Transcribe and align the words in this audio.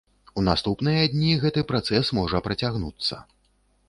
У 0.41 0.43
наступныя 0.45 1.03
дні 1.13 1.33
гэты 1.43 1.63
працэс 1.71 2.09
можа 2.21 2.41
працягнуцца. 2.47 3.19